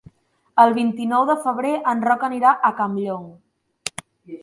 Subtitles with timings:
[0.63, 3.33] El vint-i-nou de febrer en Roc anirà a Campllong.